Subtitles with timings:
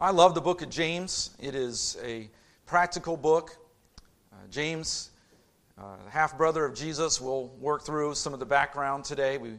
[0.00, 1.30] I love the book of James.
[1.40, 2.30] It is a
[2.66, 3.56] practical book.
[4.32, 5.10] Uh, James,
[5.76, 9.38] uh, half brother of Jesus, will work through some of the background today.
[9.38, 9.54] We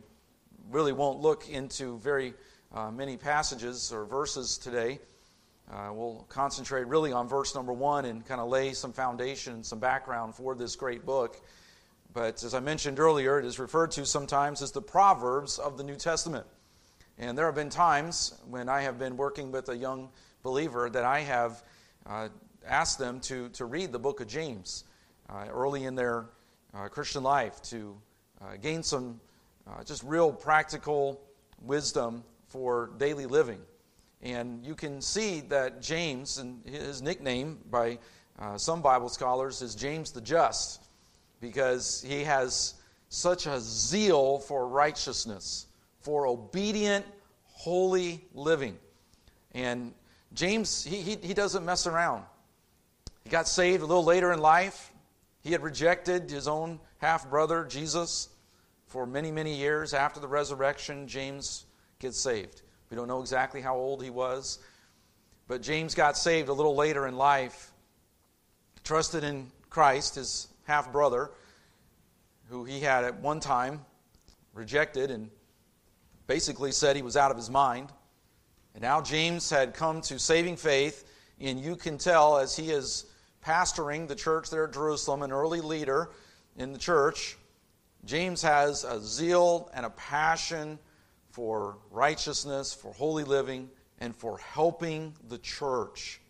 [0.72, 2.36] really won't look into very
[2.74, 5.00] uh, many passages or verses today.
[5.70, 9.80] Uh, we'll concentrate really on verse number one and kind of lay some foundation, some
[9.80, 11.36] background for this great book.
[12.14, 15.84] But as I mentioned earlier, it is referred to sometimes as the Proverbs of the
[15.84, 16.46] New Testament.
[17.18, 20.08] And there have been times when I have been working with a young
[20.44, 21.64] believer that I have
[22.06, 22.30] uh,
[22.66, 24.86] asked them to, to read the book of James
[25.30, 26.26] uh, early in their
[26.74, 27.96] uh, Christian life to
[28.42, 29.20] uh, gain some
[29.68, 31.22] uh, just real practical
[31.62, 33.60] wisdom for daily living.
[34.22, 38.00] And you can see that James, and his nickname by
[38.56, 40.88] some Bible scholars is James the Just,
[41.42, 42.76] because he has
[43.10, 45.68] such a zeal for righteousness,
[46.02, 47.06] for obedient,
[47.46, 48.78] holy living.
[49.54, 49.94] And
[50.34, 52.24] James, he, he, he doesn't mess around.
[53.24, 54.92] He got saved a little later in life.
[55.42, 58.30] He had rejected his own half brother, Jesus,
[58.88, 59.94] for many, many years.
[59.94, 61.66] After the resurrection, James
[62.00, 62.62] gets saved.
[62.90, 64.60] We don't know exactly how old he was,
[65.48, 67.72] but James got saved a little later in life,
[68.84, 71.32] trusted in Christ, his half brother,
[72.50, 73.86] who he had at one time
[74.54, 75.30] rejected and
[76.26, 77.92] basically said he was out of his mind.
[78.74, 81.06] And now James had come to saving faith,
[81.40, 83.06] and you can tell as he is
[83.44, 86.12] pastoring the church there at Jerusalem, an early leader
[86.58, 87.38] in the church,
[88.06, 90.80] James has a zeal and a passion
[91.32, 96.22] for righteousness, for holy living, and for helping the church.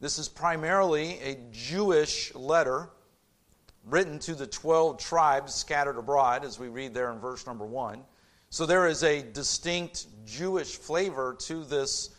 [0.00, 2.90] This is primarily a Jewish letter
[3.84, 8.02] written to the 12 tribes scattered abroad, as we read there in verse number 1.
[8.54, 12.10] So there is a distinct Jewish flavor to this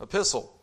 [0.00, 0.58] epistle.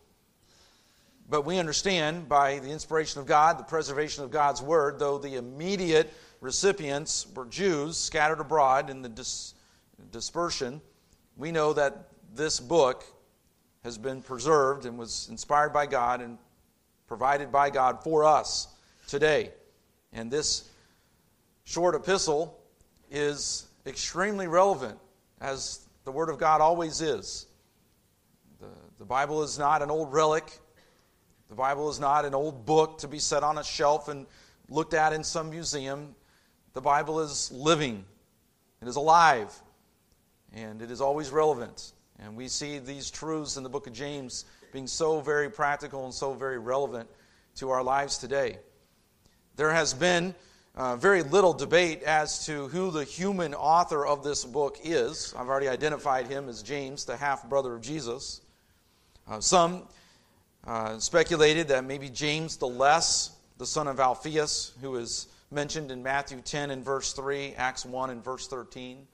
[1.29, 5.35] But we understand by the inspiration of God, the preservation of God's word, though the
[5.35, 9.53] immediate recipients were Jews scattered abroad in the dis-
[10.11, 10.81] dispersion,
[11.37, 13.03] we know that this book
[13.83, 16.39] has been preserved and was inspired by God and
[17.05, 18.67] provided by God for us
[19.05, 19.51] today.
[20.11, 20.67] And this
[21.65, 22.59] short epistle
[23.11, 24.97] is extremely relevant
[25.41, 27.47] as the Word of God always is.
[28.59, 28.67] The,
[28.97, 30.59] the Bible is not an old relic,
[31.49, 34.27] the Bible is not an old book to be set on a shelf and
[34.69, 36.15] looked at in some museum.
[36.73, 38.05] The Bible is living,
[38.81, 39.53] it is alive,
[40.53, 41.93] and it is always relevant.
[42.19, 46.13] And we see these truths in the book of James being so very practical and
[46.13, 47.09] so very relevant
[47.55, 48.57] to our lives today.
[49.55, 50.35] There has been
[50.79, 55.33] uh, very little debate as to who the human author of this book is.
[55.37, 58.39] I've already identified him as James, the half brother of Jesus.
[59.27, 59.83] Uh, some
[60.65, 66.01] uh, speculated that maybe James the Less, the son of Alphaeus, who is mentioned in
[66.01, 69.05] Matthew 10 and verse 3, Acts 1 and verse 13.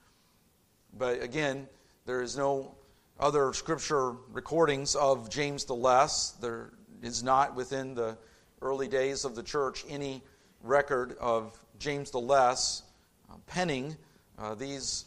[0.96, 1.66] But again,
[2.04, 2.76] there is no
[3.18, 6.30] other scripture recordings of James the Less.
[6.40, 6.70] There
[7.02, 8.16] is not within the
[8.62, 10.22] early days of the church any
[10.62, 12.82] record of James the Less
[13.30, 13.96] uh, penning
[14.38, 15.04] uh, these,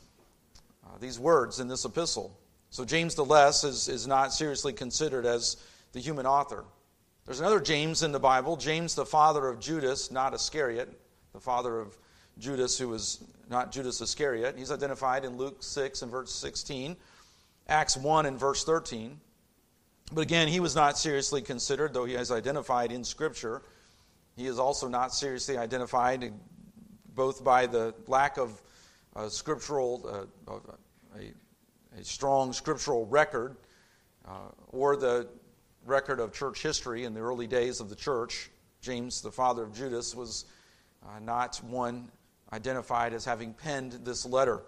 [0.85, 2.37] uh, these words in this epistle.
[2.69, 5.57] So James the Less is, is not seriously considered as
[5.93, 6.63] the human author.
[7.25, 10.89] There's another James in the Bible, James the father of Judas, not Iscariot,
[11.33, 11.97] the father of
[12.39, 14.55] Judas who was not Judas Iscariot.
[14.57, 16.95] He's identified in Luke 6 and verse 16,
[17.67, 19.19] Acts 1 and verse 13.
[20.11, 23.61] But again, he was not seriously considered, though he is identified in Scripture
[24.39, 26.33] he is also not seriously identified,
[27.13, 28.61] both by the lack of
[29.13, 30.53] uh, scriptural, uh,
[31.19, 33.57] a, a, strong scriptural record,
[34.25, 35.27] uh, or the
[35.85, 38.49] record of church history in the early days of the church.
[38.79, 40.45] James, the father of Judas, was
[41.05, 42.09] uh, not one
[42.53, 44.61] identified as having penned this letter.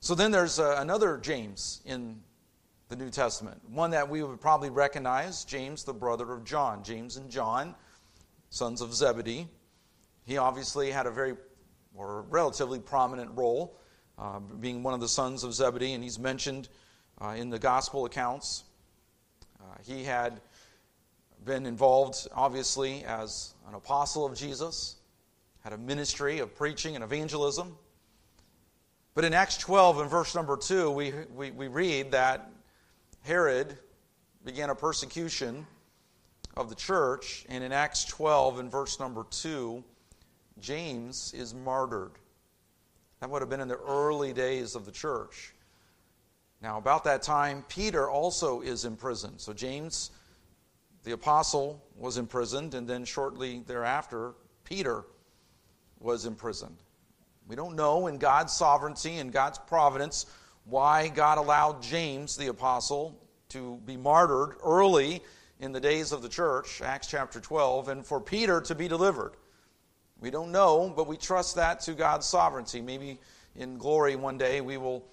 [0.00, 2.18] So then there's uh, another James in
[2.88, 6.82] the New Testament, one that we would probably recognize, James, the brother of John.
[6.82, 7.74] James and John
[8.50, 9.48] sons of Zebedee.
[10.24, 11.34] He obviously had a very
[11.94, 13.76] or relatively prominent role,
[14.18, 16.68] uh, being one of the sons of Zebedee, and he's mentioned
[17.20, 18.64] uh, in the gospel accounts.
[19.60, 20.40] Uh, he had
[21.44, 24.96] been involved, obviously, as an apostle of Jesus,
[25.64, 27.76] had a ministry of preaching and evangelism.
[29.14, 32.50] But in Acts 12, and verse number 2, we, we, we read that
[33.22, 33.76] Herod
[34.44, 35.66] began a persecution
[36.58, 37.46] of the church.
[37.48, 39.82] And in Acts 12, in verse number 2,
[40.60, 42.12] James is martyred.
[43.20, 45.54] That would have been in the early days of the church.
[46.60, 49.40] Now, about that time, Peter also is imprisoned.
[49.40, 50.10] So, James,
[51.04, 54.34] the apostle, was imprisoned, and then shortly thereafter,
[54.64, 55.04] Peter
[56.00, 56.76] was imprisoned.
[57.46, 60.26] We don't know in God's sovereignty and God's providence
[60.64, 63.16] why God allowed James, the apostle,
[63.50, 65.22] to be martyred early
[65.60, 69.32] in the days of the church, Acts chapter 12, and for Peter to be delivered.
[70.20, 72.80] We don't know, but we trust that to God's sovereignty.
[72.80, 73.18] Maybe
[73.56, 75.04] in glory one day we will,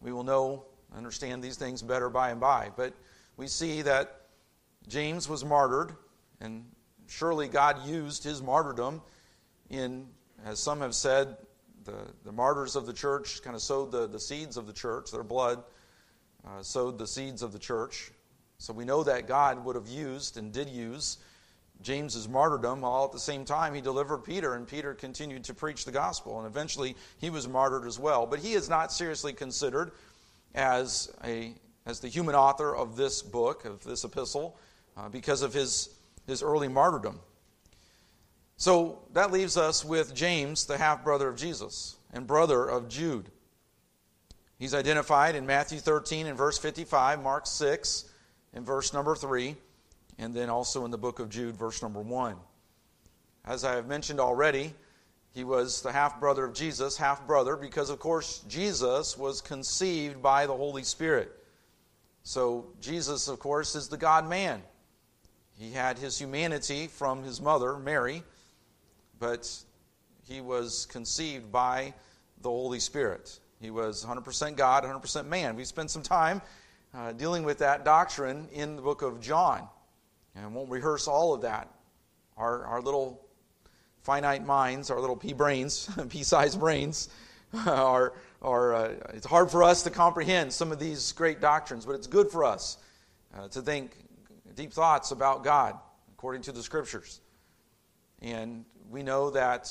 [0.00, 0.64] we will know,
[0.94, 2.70] understand these things better by and by.
[2.76, 2.94] But
[3.36, 4.20] we see that
[4.88, 5.92] James was martyred,
[6.40, 6.64] and
[7.06, 9.02] surely God used his martyrdom
[9.70, 10.06] in,
[10.44, 11.36] as some have said,
[11.84, 15.10] the, the martyrs of the church kind of sowed the, the seeds of the church,
[15.10, 15.62] their blood
[16.46, 18.10] uh, sowed the seeds of the church.
[18.64, 21.18] So we know that God would have used and did use
[21.82, 25.84] James's martyrdom, while at the same time he delivered Peter, and Peter continued to preach
[25.84, 26.38] the gospel.
[26.38, 28.24] And eventually he was martyred as well.
[28.24, 29.92] But he is not seriously considered
[30.54, 31.52] as, a,
[31.84, 34.56] as the human author of this book, of this epistle,
[34.96, 35.90] uh, because of his,
[36.26, 37.20] his early martyrdom.
[38.56, 43.26] So that leaves us with James, the half brother of Jesus and brother of Jude.
[44.58, 48.06] He's identified in Matthew 13 and verse 55, Mark 6
[48.54, 49.56] and verse number 3,
[50.18, 52.36] and then also in the book of Jude, verse number 1.
[53.44, 54.72] As I have mentioned already,
[55.34, 60.22] he was the half brother of Jesus, half brother, because of course Jesus was conceived
[60.22, 61.30] by the Holy Spirit.
[62.22, 64.62] So Jesus, of course, is the God man.
[65.58, 68.22] He had his humanity from his mother, Mary
[69.18, 69.50] but
[70.28, 71.94] he was conceived by
[72.42, 73.38] the Holy Spirit.
[73.60, 75.56] He was 100% God, 100% man.
[75.56, 76.42] We spent some time
[76.94, 79.68] uh, dealing with that doctrine in the book of John.
[80.34, 81.68] And won't rehearse all of that.
[82.36, 83.24] Our, our little
[84.02, 87.08] finite minds, our little pea brains, pea sized brains,
[87.66, 91.94] are, are uh, it's hard for us to comprehend some of these great doctrines, but
[91.94, 92.78] it's good for us
[93.36, 93.96] uh, to think
[94.54, 95.78] deep thoughts about God
[96.12, 97.20] according to the scriptures.
[98.22, 99.70] And we know that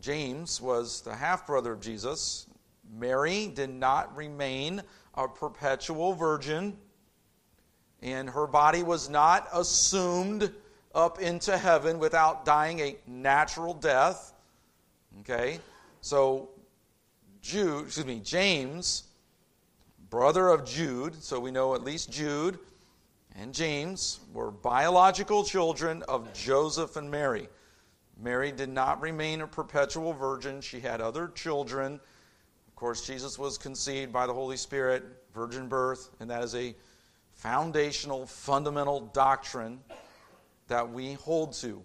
[0.00, 2.46] James was the half brother of Jesus.
[2.92, 4.82] Mary did not remain
[5.16, 6.76] a perpetual virgin,
[8.02, 10.52] and her body was not assumed
[10.94, 14.32] up into heaven without dying a natural death.
[15.20, 15.58] Okay?
[16.00, 16.50] So
[17.40, 19.04] Jude, excuse me, James,
[20.10, 22.58] brother of Jude, so we know at least Jude
[23.36, 27.48] and James were biological children of Joseph and Mary.
[28.20, 30.60] Mary did not remain a perpetual virgin.
[30.60, 32.00] She had other children.
[32.84, 36.74] Of course, Jesus was conceived by the Holy Spirit, virgin birth, and that is a
[37.32, 39.80] foundational, fundamental doctrine
[40.68, 41.82] that we hold to.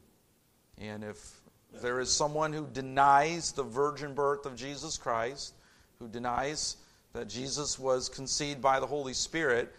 [0.78, 1.40] And if
[1.82, 5.54] there is someone who denies the virgin birth of Jesus Christ,
[6.00, 6.76] who denies
[7.14, 9.74] that Jesus was conceived by the Holy Spirit,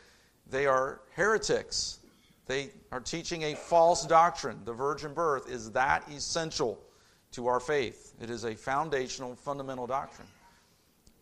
[0.49, 1.99] they are heretics.
[2.47, 4.61] They are teaching a false doctrine.
[4.65, 6.81] The virgin birth is that essential
[7.33, 8.15] to our faith.
[8.23, 10.27] It is a foundational, fundamental doctrine.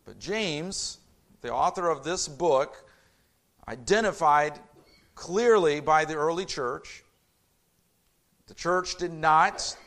[0.09, 0.97] But James,
[1.41, 2.83] the author of this book,
[3.67, 4.59] identified
[5.13, 7.03] clearly by the early church.
[8.47, 9.77] The church did not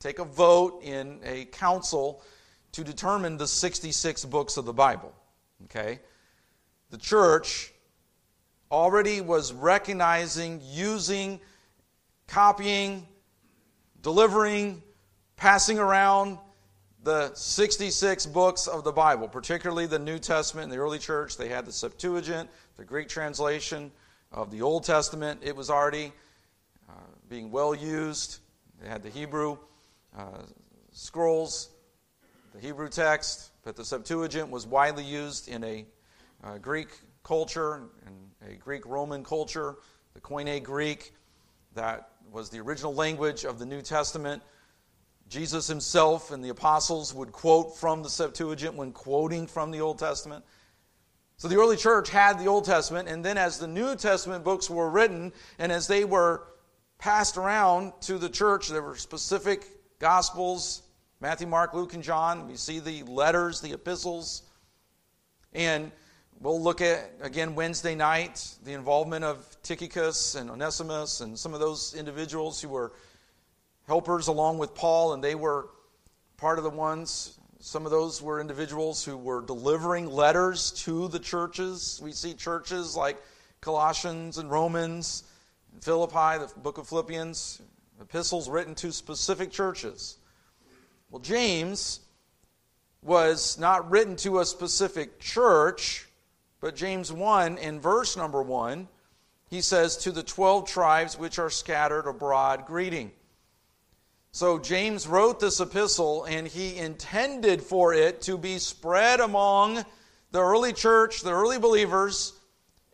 [0.00, 2.24] take a vote in a council
[2.72, 5.14] to determine the 66 books of the Bible.
[5.66, 6.00] Okay?
[6.90, 7.72] The church
[8.68, 11.38] already was recognizing, using,
[12.26, 13.06] copying,
[14.02, 14.82] delivering,
[15.36, 16.38] passing around
[17.02, 21.36] the 66 books of the Bible, particularly the New Testament in the early church.
[21.36, 23.90] They had the Septuagint, the Greek translation
[24.32, 25.40] of the Old Testament.
[25.42, 26.12] It was already
[26.88, 26.92] uh,
[27.28, 28.40] being well used.
[28.82, 29.56] They had the Hebrew
[30.16, 30.42] uh,
[30.92, 31.70] scrolls,
[32.54, 35.86] the Hebrew text, but the Septuagint was widely used in a
[36.44, 36.88] uh, Greek
[37.22, 39.76] culture and a Greek Roman culture,
[40.14, 41.12] the Koine Greek,
[41.74, 44.42] that was the original language of the New Testament.
[45.30, 49.98] Jesus himself and the apostles would quote from the Septuagint when quoting from the Old
[49.98, 50.44] Testament.
[51.36, 54.68] So the early church had the Old Testament, and then as the New Testament books
[54.68, 56.48] were written and as they were
[56.98, 59.64] passed around to the church, there were specific
[59.98, 60.82] gospels
[61.22, 62.48] Matthew, Mark, Luke, and John.
[62.48, 64.42] We see the letters, the epistles.
[65.52, 65.92] And
[66.42, 71.60] We'll look at, again, Wednesday night, the involvement of Tychicus and Onesimus and some of
[71.60, 72.92] those individuals who were
[73.90, 75.68] helpers along with Paul, and they were
[76.36, 77.36] part of the ones.
[77.58, 82.00] Some of those were individuals who were delivering letters to the churches.
[82.00, 83.20] We see churches like
[83.60, 85.24] Colossians and Romans,
[85.72, 87.62] and Philippi, the book of Philippians,
[88.00, 90.18] epistles written to specific churches.
[91.10, 91.98] Well, James
[93.02, 96.06] was not written to a specific church
[96.60, 98.86] But James 1, in verse number 1,
[99.48, 103.10] he says, To the 12 tribes which are scattered abroad, greeting.
[104.32, 109.84] So James wrote this epistle, and he intended for it to be spread among
[110.30, 112.32] the early church, the early believers,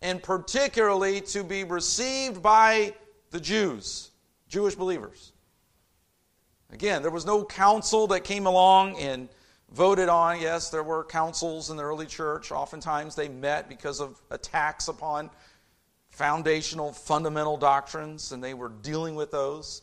[0.00, 2.94] and particularly to be received by
[3.30, 4.10] the Jews,
[4.48, 5.32] Jewish believers.
[6.72, 9.28] Again, there was no council that came along and
[9.72, 10.40] voted on.
[10.40, 12.50] Yes, there were councils in the early church.
[12.50, 15.30] Oftentimes they met because of attacks upon
[16.08, 19.82] foundational, fundamental doctrines, and they were dealing with those.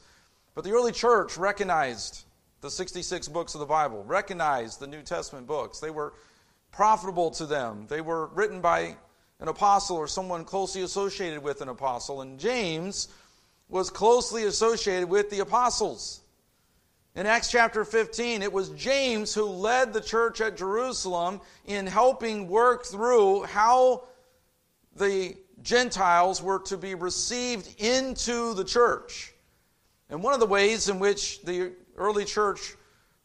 [0.56, 2.26] But the early church recognized
[2.62, 5.80] the 66 books of the Bible, recognized the New Testament books.
[5.80, 6.14] They were
[6.72, 7.88] profitable to them.
[7.88, 8.96] They were written by
[9.40, 12.22] an apostle or someone closely associated with an apostle.
[12.22, 13.10] And James
[13.68, 16.22] was closely associated with the apostles.
[17.16, 22.48] In Acts chapter 15, it was James who led the church at Jerusalem in helping
[22.48, 24.04] work through how
[24.96, 29.33] the Gentiles were to be received into the church.
[30.14, 32.76] And one of the ways in which the early church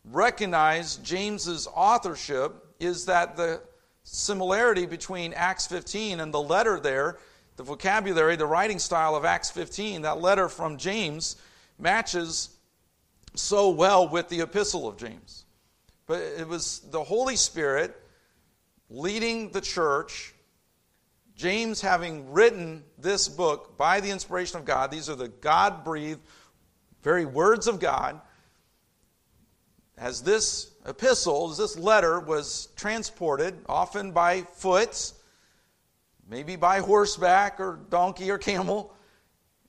[0.05, 3.61] recognized James's authorship is that the
[4.05, 7.19] similarity between Acts 15 and the letter there,
[7.57, 11.37] the vocabulary, the writing style of Acts 15, that letter from James
[11.79, 12.57] matches
[13.35, 15.45] so well with the epistle of James.
[16.07, 17.95] But it was the Holy Spirit
[18.89, 20.33] leading the church.
[21.37, 26.23] James, having written this book by the inspiration of God, these are the God breathed,
[27.03, 28.21] very words of God.
[29.97, 35.13] As this epistle, as this letter was transported, often by foot,
[36.29, 38.95] maybe by horseback or donkey or camel,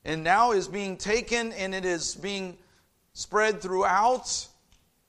[0.06, 2.58] and now is being taken and it is being
[3.14, 4.48] spread throughout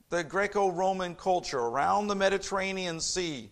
[0.09, 3.49] the Greco Roman culture around the Mediterranean Sea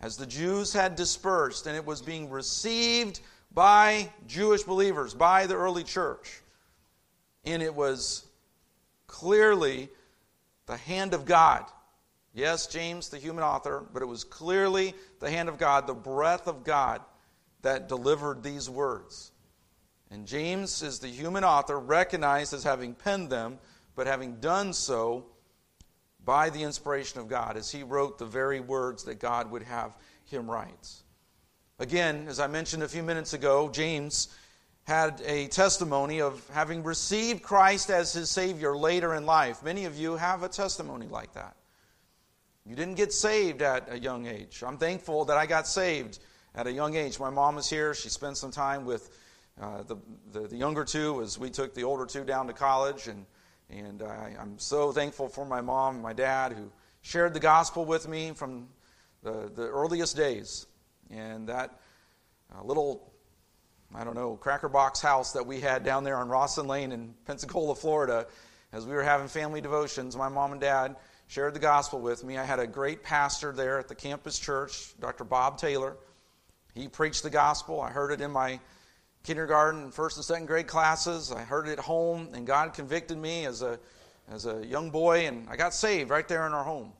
[0.00, 3.20] as the Jews had dispersed and it was being received
[3.54, 6.41] by Jewish believers, by the early church.
[7.44, 8.24] And it was
[9.06, 9.88] clearly
[10.66, 11.64] the hand of God.
[12.34, 16.46] Yes, James, the human author, but it was clearly the hand of God, the breath
[16.46, 17.02] of God
[17.60, 19.32] that delivered these words.
[20.10, 23.58] And James is the human author, recognized as having penned them,
[23.94, 25.26] but having done so
[26.24, 29.96] by the inspiration of God, as he wrote the very words that God would have
[30.24, 30.88] him write.
[31.78, 34.28] Again, as I mentioned a few minutes ago, James
[34.84, 39.62] had a testimony of having received Christ as his Savior later in life.
[39.62, 41.56] Many of you have a testimony like that.
[42.66, 44.62] You didn't get saved at a young age.
[44.66, 46.18] I'm thankful that I got saved
[46.54, 47.18] at a young age.
[47.18, 47.94] My mom is here.
[47.94, 49.18] She spent some time with
[49.60, 49.96] uh, the,
[50.32, 53.08] the, the, younger two as we took the older two down to college.
[53.08, 53.26] And,
[53.70, 56.70] and I, I'm so thankful for my mom and my dad who
[57.02, 58.68] shared the gospel with me from
[59.22, 60.66] the, the earliest days.
[61.10, 61.80] And that
[62.54, 63.11] uh, little,
[63.94, 67.14] I don't know, cracker box house that we had down there on Rawson Lane in
[67.26, 68.26] Pensacola, Florida,
[68.72, 70.96] as we were having family devotions, my mom and dad
[71.26, 72.38] shared the gospel with me.
[72.38, 75.24] I had a great pastor there at the campus church, Dr.
[75.24, 75.96] Bob Taylor.
[76.74, 77.82] He preached the gospel.
[77.82, 78.60] I heard it in my
[79.24, 81.30] kindergarten, first and second grade classes.
[81.30, 83.78] I heard it at home, and God convicted me as a,
[84.30, 86.92] as a young boy, and I got saved right there in our home.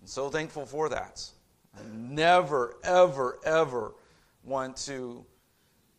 [0.00, 1.28] I'm so thankful for that.
[1.76, 3.94] I never, ever, ever
[4.44, 5.24] want to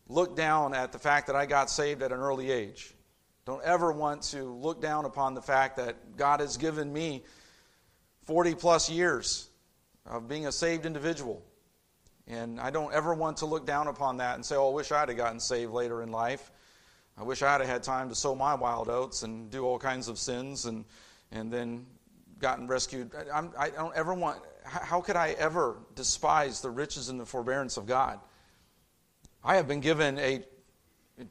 [0.08, 2.94] look down at the fact that I got saved at an early age.
[3.46, 7.24] Don't ever want to look down upon the fact that God has given me
[8.24, 9.48] 40 plus years
[10.06, 11.42] of being a saved individual.
[12.26, 14.92] And I don't ever want to look down upon that and say, oh, I wish
[14.92, 16.50] I'd have gotten saved later in life.
[17.18, 20.08] I wish I'd have had time to sow my wild oats and do all kinds
[20.08, 20.84] of sins and,
[21.30, 21.86] and then
[22.38, 23.12] gotten rescued.
[23.32, 27.26] I'm, I do not ever want, how could I ever despise the riches and the
[27.26, 28.20] forbearance of God?
[29.46, 30.42] I have been given a,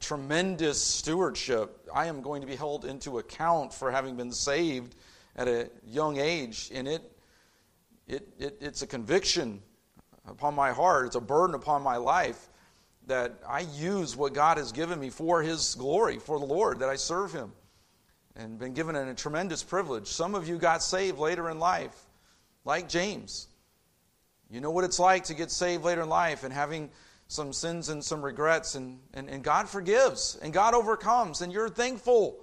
[0.00, 1.86] tremendous stewardship.
[1.92, 4.94] I am going to be held into account for having been saved
[5.36, 7.12] at a young age, and it,
[8.06, 9.60] it, it it's a conviction
[10.26, 12.48] upon my heart, it's a burden upon my life
[13.06, 16.88] that I use what God has given me for His glory, for the Lord, that
[16.88, 17.52] I serve Him.
[18.36, 20.06] And been given a tremendous privilege.
[20.06, 22.06] Some of you got saved later in life,
[22.64, 23.48] like James.
[24.50, 26.90] You know what it's like to get saved later in life and having
[27.28, 31.68] some sins and some regrets, and, and, and God forgives and God overcomes, and you're
[31.68, 32.40] thankful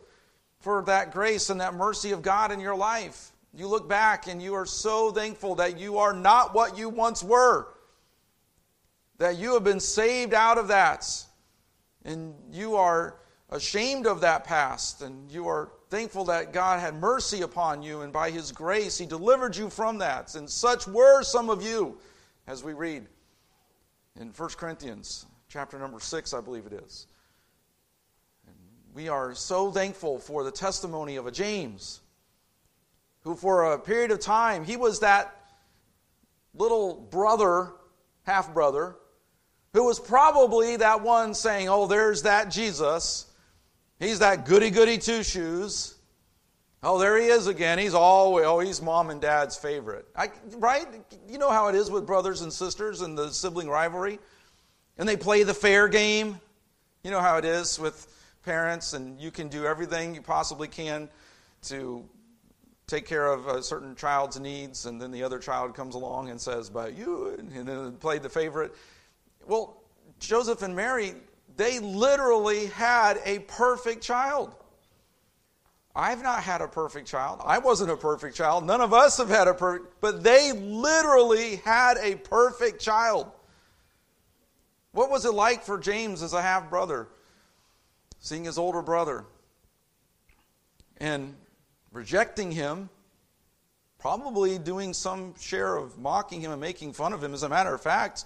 [0.59, 3.31] for that grace and that mercy of God in your life.
[3.53, 7.23] You look back and you are so thankful that you are not what you once
[7.23, 7.67] were,
[9.17, 11.07] that you have been saved out of that,
[12.05, 13.17] and you are
[13.49, 18.13] ashamed of that past, and you are thankful that God had mercy upon you, and
[18.13, 20.35] by His grace, He delivered you from that.
[20.35, 21.97] And such were some of you,
[22.47, 23.05] as we read
[24.19, 27.07] in 1 Corinthians chapter number 6, I believe it is.
[28.47, 28.55] And
[28.93, 32.01] we are so thankful for the testimony of a James,
[33.21, 35.35] who for a period of time, he was that
[36.53, 37.71] little brother,
[38.23, 38.95] half brother,
[39.73, 43.27] who was probably that one saying, Oh, there's that Jesus.
[43.99, 45.95] He's that goody goody two shoes.
[46.83, 47.77] Oh, there he is again.
[47.77, 50.07] He's always, oh, he's mom and dad's favorite.
[50.15, 50.87] I, right?
[51.29, 54.17] You know how it is with brothers and sisters and the sibling rivalry?
[54.97, 56.39] And they play the fair game.
[57.03, 58.07] You know how it is with
[58.43, 61.07] parents, and you can do everything you possibly can
[61.63, 62.03] to
[62.87, 66.41] take care of a certain child's needs, and then the other child comes along and
[66.41, 68.73] says, But you, and then play the favorite.
[69.47, 69.83] Well,
[70.19, 71.13] Joseph and Mary,
[71.57, 74.55] they literally had a perfect child.
[75.95, 77.41] I've not had a perfect child.
[77.43, 78.65] I wasn't a perfect child.
[78.65, 83.29] None of us have had a perfect, but they literally had a perfect child.
[84.93, 87.07] What was it like for James as a half brother,
[88.19, 89.25] seeing his older brother
[90.97, 91.35] and
[91.91, 92.89] rejecting him,
[93.99, 97.33] probably doing some share of mocking him and making fun of him?
[97.33, 98.25] As a matter of fact,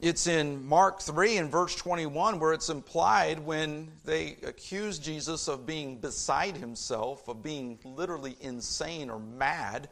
[0.00, 5.66] it's in Mark 3 and verse 21 where it's implied when they accuse Jesus of
[5.66, 9.88] being beside himself, of being literally insane or mad.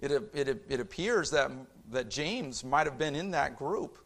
[0.00, 1.50] It, it, it appears that,
[1.90, 3.98] that James might have been in that group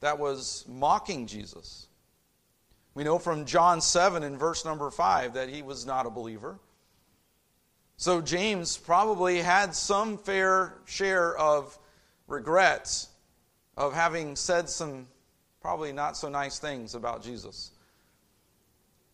[0.00, 1.86] that was mocking Jesus.
[2.94, 6.58] We know from John 7 and verse number 5 that he was not a believer.
[7.96, 11.78] So James probably had some fair share of
[12.26, 13.08] regrets
[13.78, 15.06] of having said some
[15.62, 17.70] probably not so nice things about Jesus,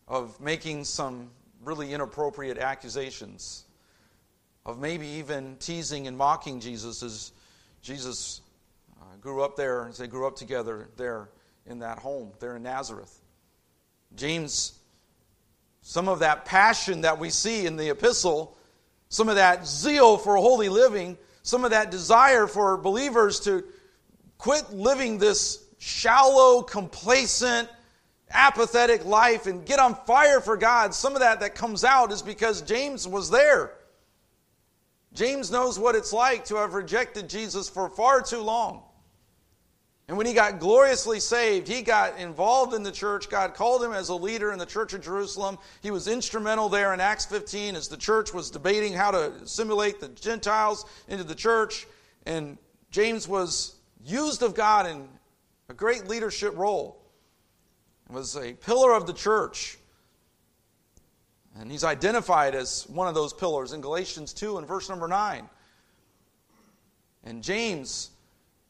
[0.07, 1.29] of making some
[1.63, 3.65] really inappropriate accusations,
[4.65, 7.31] of maybe even teasing and mocking Jesus as
[7.83, 8.41] Jesus
[8.99, 11.29] uh, grew up there, as they grew up together there
[11.67, 13.21] in that home, there in Nazareth.
[14.15, 14.79] James,
[15.81, 18.57] some of that passion that we see in the epistle,
[19.09, 23.63] some of that zeal for holy living, some of that desire for believers to
[24.45, 27.67] Quit living this shallow, complacent,
[28.29, 30.93] apathetic life and get on fire for God.
[30.93, 33.71] Some of that that comes out is because James was there.
[35.15, 38.83] James knows what it's like to have rejected Jesus for far too long.
[40.07, 43.31] And when he got gloriously saved, he got involved in the church.
[43.31, 45.57] God called him as a leader in the church of Jerusalem.
[45.81, 49.99] He was instrumental there in Acts 15 as the church was debating how to assimilate
[49.99, 51.87] the Gentiles into the church.
[52.27, 52.59] And
[52.91, 53.71] James was
[54.05, 55.07] used of God in
[55.69, 57.01] a great leadership role,
[58.09, 59.77] was a pillar of the church.
[61.59, 65.49] And he's identified as one of those pillars in Galatians 2 and verse number 9.
[67.23, 68.11] And James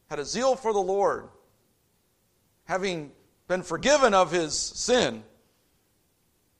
[0.08, 1.28] had a zeal for the Lord,
[2.64, 3.12] having
[3.48, 5.22] been forgiven of his sin,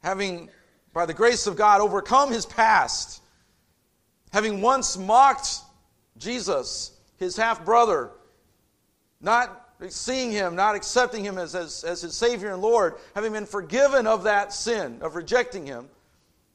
[0.03, 0.51] having,
[0.93, 3.23] by the grace of God, overcome his past,
[4.33, 5.61] having once mocked
[6.19, 8.11] Jesus, his half brother,
[9.21, 13.47] not seeing him, not accepting him as, as, as his Savior and Lord, having been
[13.47, 15.89] forgiven of that sin, of rejecting him,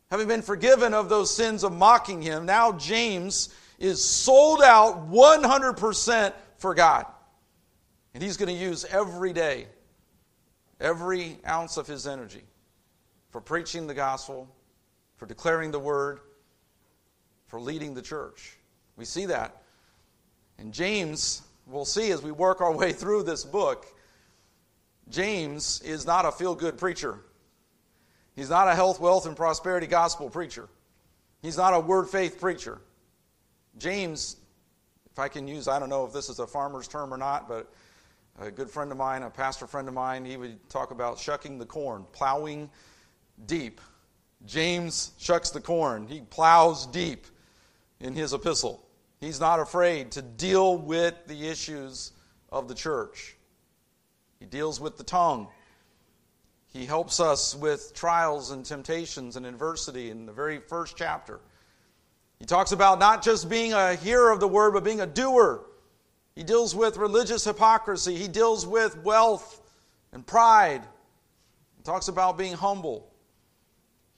[0.09, 6.33] having been forgiven of those sins of mocking him, now James is sold out 100%
[6.57, 7.05] for God.
[8.13, 9.67] And he's going to use every day,
[10.79, 12.43] every ounce of his energy
[13.31, 14.53] for preaching the gospel,
[15.15, 16.19] for declaring the word,
[17.47, 18.57] for leading the church.
[18.97, 19.61] We see that.
[20.57, 23.85] And James we'll see as we work our way through this book,
[25.09, 27.19] James is not a feel good preacher.
[28.35, 30.69] He's not a health, wealth, and prosperity gospel preacher.
[31.41, 32.79] He's not a word faith preacher.
[33.77, 34.37] James,
[35.11, 37.47] if I can use, I don't know if this is a farmer's term or not,
[37.47, 37.71] but
[38.39, 41.57] a good friend of mine, a pastor friend of mine, he would talk about shucking
[41.57, 42.69] the corn, plowing
[43.45, 43.81] deep.
[44.45, 47.27] James shucks the corn, he plows deep
[47.99, 48.83] in his epistle.
[49.21, 52.11] He's not afraid to deal with the issues
[52.51, 53.37] of the church.
[54.39, 55.47] He deals with the tongue.
[56.73, 61.39] He helps us with trials and temptations and adversity in the very first chapter.
[62.39, 65.65] He talks about not just being a hearer of the word, but being a doer.
[66.35, 68.15] He deals with religious hypocrisy.
[68.15, 69.61] He deals with wealth
[70.11, 70.81] and pride.
[71.77, 73.10] He talks about being humble.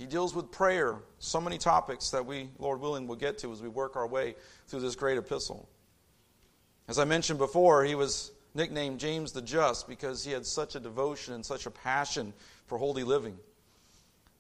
[0.04, 3.62] He deals with prayer, so many topics that we, Lord willing, will get to as
[3.62, 4.36] we work our way
[4.68, 5.70] through this great epistle.
[6.90, 10.82] As I mentioned before, he was nicknamed James the Just because he had such a
[10.82, 12.34] devotion and such a passion
[12.68, 13.38] for holy living.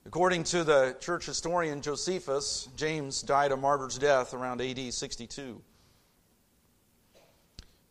[0.05, 5.61] According to the church historian Josephus, James died a martyr's death around AD 62.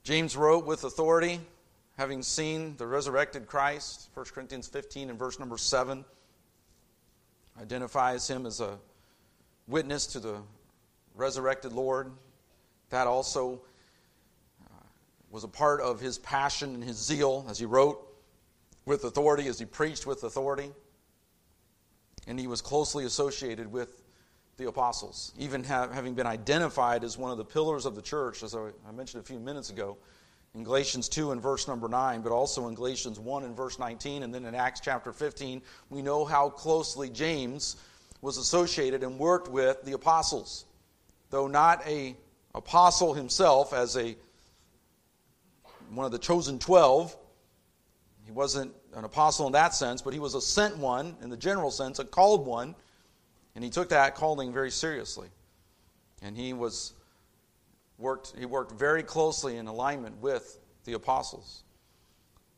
[0.04, 1.40] James wrote with authority,
[1.96, 6.04] having seen the resurrected Christ, 1 Corinthians 15 and verse number 7
[7.60, 8.78] identifies him as a
[9.66, 10.40] witness to the
[11.14, 12.10] resurrected Lord.
[12.90, 13.60] That also
[14.64, 14.84] uh,
[15.30, 18.06] was a part of his passion and his zeal as he wrote
[18.84, 20.70] with authority, as he preached with authority.
[22.26, 24.02] And he was closely associated with
[24.56, 28.54] the apostles, even having been identified as one of the pillars of the church, as
[28.54, 29.96] I mentioned a few minutes ago
[30.54, 34.22] in Galatians 2 and verse number 9, but also in Galatians 1 and verse 19,
[34.22, 37.76] and then in Acts chapter 15, we know how closely James
[38.20, 40.66] was associated and worked with the apostles.
[41.30, 42.16] Though not a
[42.54, 44.14] apostle himself as a
[45.90, 47.16] one of the chosen 12,
[48.24, 51.36] he wasn't an apostle in that sense, but he was a sent one in the
[51.36, 52.74] general sense, a called one,
[53.54, 55.28] and he took that calling very seriously.
[56.22, 56.92] And he was
[58.02, 61.62] worked, he worked very closely in alignment with the apostles.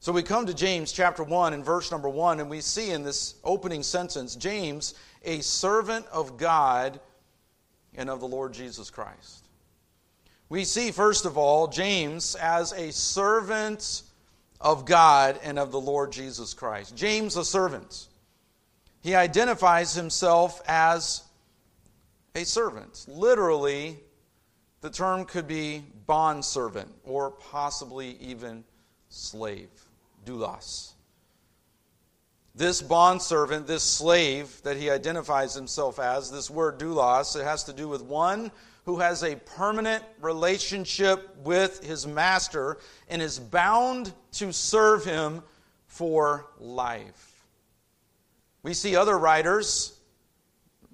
[0.00, 3.02] So we come to James chapter 1 and verse number 1, and we see in
[3.02, 7.00] this opening sentence James, a servant of God
[7.94, 9.46] and of the Lord Jesus Christ.
[10.48, 14.02] We see, first of all, James as a servant
[14.60, 16.94] of God and of the Lord Jesus Christ.
[16.96, 18.08] James, a servant.
[19.02, 21.22] He identifies himself as
[22.34, 23.06] a servant.
[23.08, 23.98] Literally,
[24.84, 28.62] the term could be bondservant or possibly even
[29.08, 29.70] slave,
[30.26, 30.92] doulos.
[32.54, 37.72] This bondservant, this slave that he identifies himself as, this word doulos, it has to
[37.72, 38.52] do with one
[38.84, 42.76] who has a permanent relationship with his master
[43.08, 45.42] and is bound to serve him
[45.86, 47.46] for life.
[48.62, 49.98] We see other writers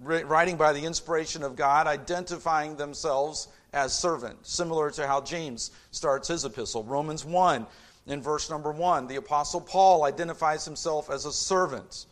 [0.00, 6.28] writing by the inspiration of God identifying themselves as servant, similar to how James starts
[6.28, 6.84] his epistle.
[6.84, 7.66] Romans 1,
[8.06, 12.06] in verse number 1, the Apostle Paul identifies himself as a servant,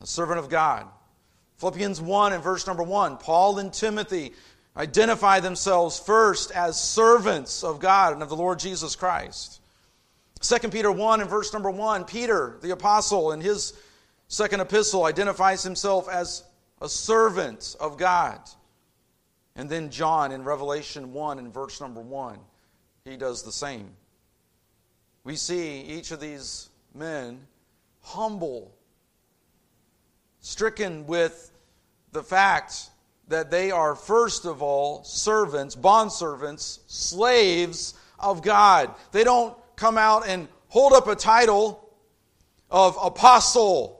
[0.00, 0.86] a servant of God.
[1.58, 4.32] Philippians 1, in verse number 1, Paul and Timothy
[4.76, 9.60] identify themselves first as servants of God and of the Lord Jesus Christ.
[10.40, 13.74] 2 Peter 1, in verse number 1, Peter, the apostle, in his
[14.28, 16.44] second epistle, identifies himself as
[16.80, 18.40] a servant of God.
[19.56, 22.38] And then John in Revelation 1 in verse number 1,
[23.04, 23.90] he does the same.
[25.24, 27.46] We see each of these men
[28.00, 28.74] humble,
[30.40, 31.52] stricken with
[32.12, 32.90] the fact
[33.28, 38.94] that they are, first of all, servants, bondservants, slaves of God.
[39.12, 41.88] They don't come out and hold up a title
[42.70, 43.99] of apostle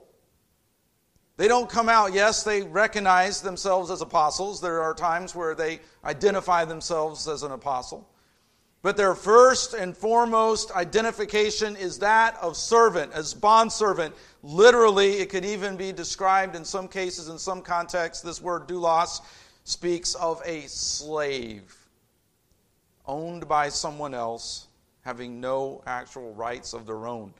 [1.40, 4.60] they don't come out, yes, they recognize themselves as apostles.
[4.60, 8.06] There are times where they identify themselves as an apostle.
[8.82, 14.14] But their first and foremost identification is that of servant, as bondservant.
[14.42, 19.22] Literally, it could even be described in some cases, in some contexts, this word doulos
[19.64, 21.74] speaks of a slave
[23.06, 24.68] owned by someone else,
[25.06, 27.32] having no actual rights of their own.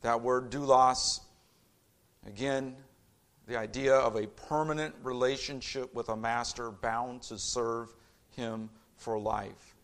[0.00, 1.20] That word doulos
[2.26, 2.76] Again,
[3.46, 7.92] the idea of a permanent relationship with a master bound to serve
[8.36, 9.74] him for life.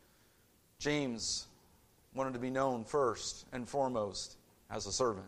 [0.79, 1.47] James
[2.15, 4.37] wanted to be known first and foremost
[4.71, 5.27] as a servant.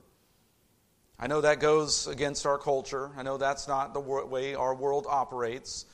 [1.19, 3.11] I know that goes against our culture.
[3.17, 5.87] I know that's not the way our world operates.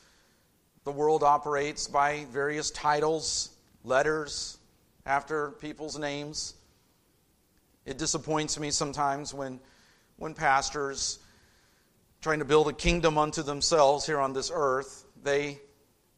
[0.84, 3.50] The world operates by various titles,
[3.84, 4.58] letters
[5.06, 6.54] after people's names.
[7.86, 9.60] It disappoints me sometimes when
[10.16, 11.18] when pastors
[12.20, 15.60] trying to build a kingdom unto themselves here on this earth, they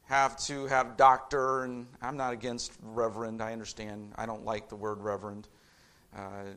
[0.04, 4.12] have to have doctor, and I'm not against reverend, I understand.
[4.16, 5.48] I don't like the word reverend.
[6.16, 6.54] Uh,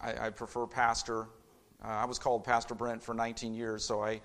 [0.00, 1.28] I, I, prefer pastor.
[1.82, 4.20] Uh, I was called Pastor Brent for 19 years, so I,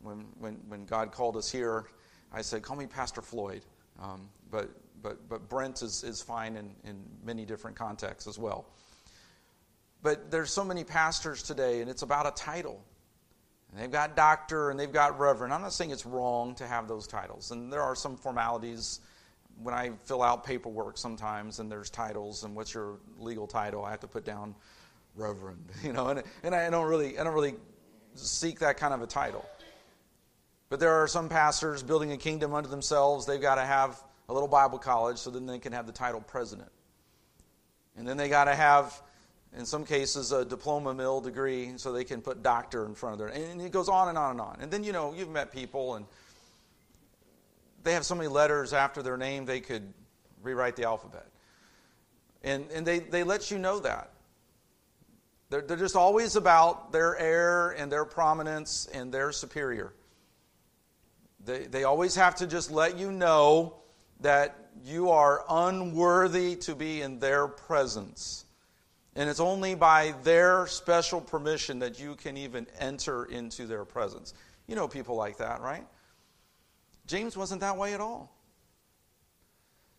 [0.00, 1.86] when, when, when God called us here,
[2.32, 3.62] I said, call me Pastor Floyd.
[4.00, 8.66] Um, but, but, but Brent is, is fine in, in many different contexts as well.
[10.02, 12.82] But there's so many pastors today, and it's about a title.
[13.70, 15.52] And they've got doctor and they've got reverend.
[15.52, 17.52] I'm not saying it's wrong to have those titles.
[17.52, 19.00] And there are some formalities
[19.62, 23.84] when I fill out paperwork sometimes, and there's titles, and what's your legal title?
[23.84, 24.54] I have to put down
[25.14, 27.54] reverend, you know, and, and I don't really, I don't really
[28.14, 29.44] seek that kind of a title.
[30.68, 33.26] But there are some pastors building a kingdom unto themselves.
[33.26, 36.20] They've got to have a little Bible college so then they can have the title
[36.20, 36.70] president.
[37.96, 39.02] And then they got to have
[39.56, 43.18] in some cases a diploma mill degree so they can put doctor in front of
[43.18, 45.52] their and it goes on and on and on and then you know you've met
[45.52, 46.06] people and
[47.84, 49.92] they have so many letters after their name they could
[50.42, 51.26] rewrite the alphabet
[52.42, 54.10] And, and they, they let you know that.
[55.50, 59.92] They're, they're just always about their air and their prominence and their superior.
[61.44, 63.74] They, they always have to just let you know
[64.20, 68.41] that you are unworthy to be in their presence.
[69.14, 74.32] And it's only by their special permission that you can even enter into their presence.
[74.66, 75.86] You know people like that, right?
[77.06, 78.34] James wasn't that way at all.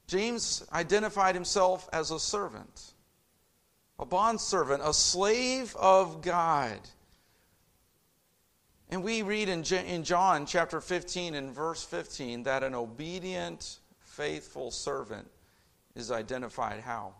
[0.07, 2.93] James identified himself as a servant,
[3.99, 6.79] a bondservant, a slave of God.
[8.89, 9.63] And we read in,
[10.03, 15.27] John chapter 15 and verse 15 that an obedient, faithful servant
[15.95, 17.13] is identified how?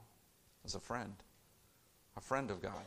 [0.65, 1.13] As a friend,
[2.15, 2.83] a friend of God.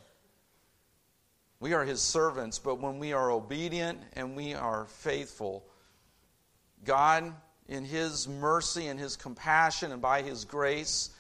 [1.59, 5.65] We are his servants, but when we are obedient and we are faithful,
[6.85, 7.33] God,
[7.69, 11.11] in his mercy and his compassion and by his grace,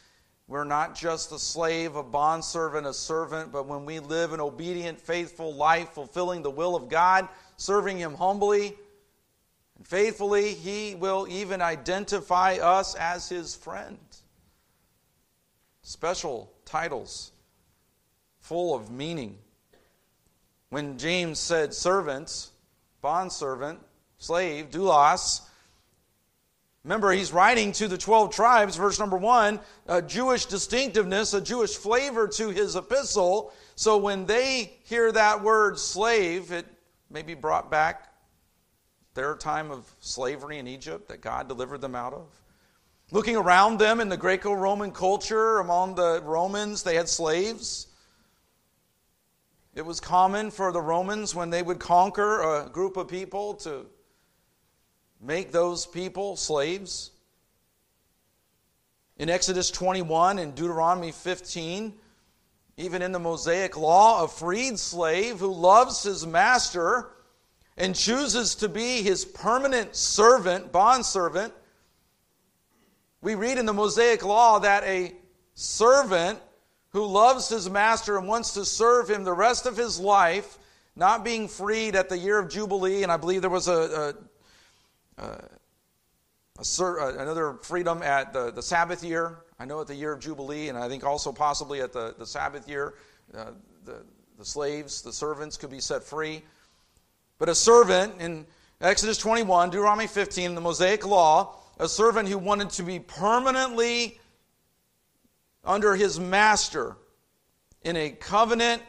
[0.48, 5.00] we're not just a slave, a bondservant, a servant, but when we live an obedient,
[5.00, 8.76] faithful life, fulfilling the will of God, serving him humbly
[9.76, 13.98] and faithfully, he will even identify us as his friend.
[15.82, 17.32] Special titles,
[18.46, 19.36] full of meaning.
[20.68, 22.50] When James said servant,
[23.02, 23.80] bondservant,
[24.18, 25.40] slave, doulos,
[26.84, 31.74] remember he's writing to the 12 tribes, verse number one, a Jewish distinctiveness, a Jewish
[31.74, 33.52] flavor to his epistle.
[33.74, 36.66] So when they hear that word slave, it
[37.10, 38.12] may be brought back
[39.14, 42.28] their time of slavery in Egypt that God delivered them out of.
[43.10, 47.88] Looking around them in the Greco Roman culture, among the Romans, they had slaves.
[49.76, 53.84] It was common for the Romans when they would conquer a group of people to
[55.20, 57.10] make those people slaves.
[59.18, 61.92] In Exodus 21 and Deuteronomy 15,
[62.78, 67.10] even in the Mosaic law, a freed slave who loves his master
[67.76, 71.52] and chooses to be his permanent servant, bondservant,
[73.20, 75.12] we read in the Mosaic law that a
[75.54, 76.38] servant
[76.96, 80.56] who loves his master and wants to serve him the rest of his life,
[80.96, 84.14] not being freed at the year of Jubilee, and I believe there was a,
[85.18, 85.38] a, a,
[86.58, 89.40] a another freedom at the, the Sabbath year.
[89.58, 92.24] I know at the year of Jubilee, and I think also possibly at the, the
[92.24, 92.94] Sabbath year,
[93.36, 93.50] uh,
[93.84, 94.02] the,
[94.38, 96.44] the slaves, the servants could be set free.
[97.36, 98.46] But a servant in
[98.80, 104.18] Exodus 21, Deuteronomy 15, the Mosaic Law, a servant who wanted to be permanently
[105.66, 106.96] under his master
[107.82, 108.82] in a covenant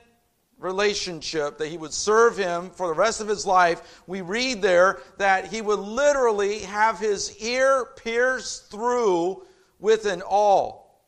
[0.60, 5.00] relationship that he would serve him for the rest of his life, we read there
[5.18, 9.46] that he would literally have his ear pierced through
[9.80, 11.04] with an awl.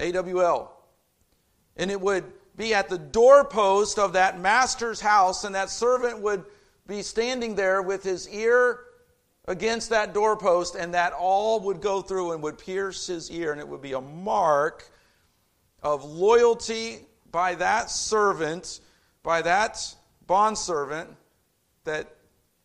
[0.00, 0.70] AWL.
[1.76, 2.24] And it would
[2.56, 6.44] be at the doorpost of that master's house, and that servant would
[6.86, 8.83] be standing there with his ear
[9.46, 13.60] against that doorpost, and that awl would go through and would pierce his ear, and
[13.60, 14.90] it would be a mark
[15.82, 18.80] of loyalty by that servant,
[19.22, 19.94] by that
[20.26, 21.10] bondservant,
[21.84, 22.16] that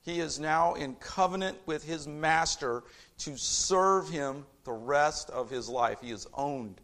[0.02, 2.84] he is now in covenant with his master
[3.18, 6.00] to serve him the rest of his life.
[6.02, 6.80] He is owned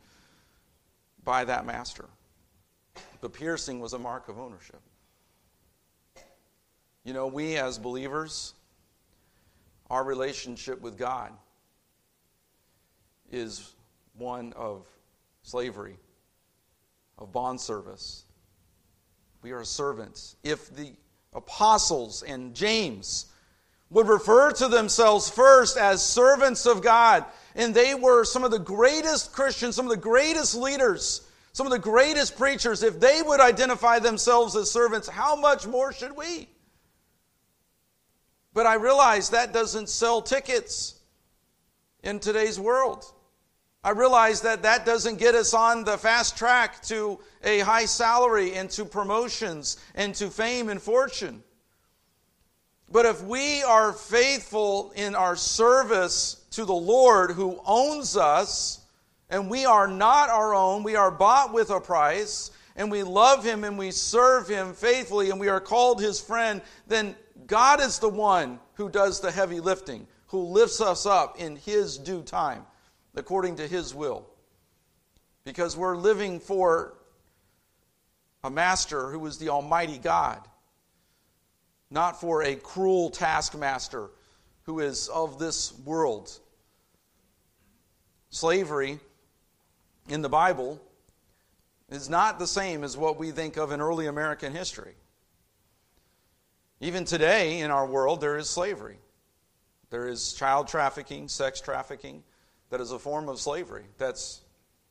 [1.23, 2.05] by that master.
[3.21, 4.81] The piercing was a mark of ownership.
[7.03, 8.53] You know, we as believers,
[9.89, 11.31] our relationship with God
[13.31, 13.73] is
[14.17, 14.85] one of
[15.43, 15.97] slavery,
[17.17, 18.23] of bond service.
[19.41, 20.35] We are servants.
[20.43, 20.93] If the
[21.33, 23.27] apostles and James
[23.89, 28.59] would refer to themselves first as servants of God, and they were some of the
[28.59, 33.39] greatest Christians, some of the greatest leaders, some of the greatest preachers, if they would
[33.39, 36.49] identify themselves as servants, how much more should we?
[38.55, 40.95] But I realize that doesn't sell tickets
[42.03, 43.03] in today's world.
[43.83, 48.55] I realize that that doesn't get us on the fast track to a high salary
[48.55, 51.43] and to promotions and to fame and fortune.
[52.89, 58.79] But if we are faithful in our service to the Lord who owns us,
[59.29, 63.43] and we are not our own, we are bought with a price, and we love
[63.43, 67.15] Him and we serve Him faithfully, and we are called His friend, then
[67.47, 71.97] God is the one who does the heavy lifting, who lifts us up in His
[71.97, 72.65] due time,
[73.15, 74.25] according to His will.
[75.43, 76.95] Because we're living for
[78.43, 80.39] a master who is the Almighty God,
[81.91, 84.09] not for a cruel taskmaster
[84.63, 86.31] who is of this world.
[88.29, 88.99] Slavery
[90.09, 90.81] in the Bible
[91.89, 94.95] is not the same as what we think of in early American history.
[96.85, 98.99] Even today in our world, there is slavery.
[99.89, 102.23] There is child trafficking, sex trafficking,
[102.69, 104.43] that is a form of slavery that's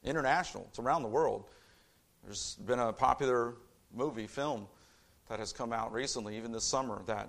[0.03, 1.45] international, it's around the world.
[2.25, 3.55] There's been a popular
[3.95, 4.67] movie, film,
[5.29, 7.29] that has come out recently, even this summer, that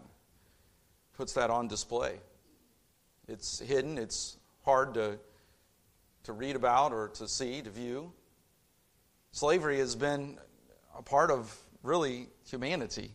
[1.16, 2.16] puts that on display.
[3.28, 5.20] It's hidden, it's hard to,
[6.24, 8.12] to read about or to see, to view.
[9.32, 10.40] Slavery has been
[10.98, 13.12] a part of really humanity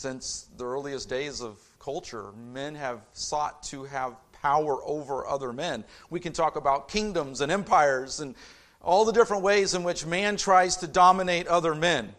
[0.00, 2.32] since the earliest days of culture.
[2.52, 5.84] Men have sought to have power over other men.
[6.08, 8.34] We can talk about kingdoms and empires and
[8.80, 12.14] all the different ways in which man tries to dominate other men.